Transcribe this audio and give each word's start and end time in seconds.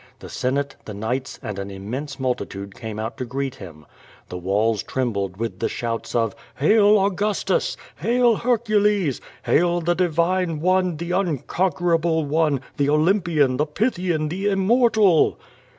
The 0.17 0.29
Senate, 0.29 0.77
the 0.85 0.95
Knights, 0.95 1.37
and 1.43 1.59
an 1.59 1.69
im 1.69 1.87
mense 1.87 2.19
multitude 2.19 2.73
came 2.73 2.97
out 2.97 3.17
to 3.17 3.23
greet 3.25 3.53
him. 3.57 3.85
The 4.29 4.37
walls 4.39 4.81
trembled 4.81 5.37
with 5.37 5.59
the 5.59 5.69
shouts 5.69 6.15
of 6.15 6.33
"Hail 6.55 6.99
Augustus! 7.05 7.77
hail 7.97 8.37
Hercules! 8.37 9.21
hail 9.43 9.79
the 9.79 9.93
di 9.93 10.07
vine 10.07 10.59
one, 10.59 10.97
the 10.97 11.11
unconquerable 11.11 12.25
one, 12.25 12.61
the 12.77 12.89
Olympian, 12.89 13.57
the 13.57 13.67
Pythian, 13.67 14.29
the 14.29 14.49
Immortal.' 14.49 15.37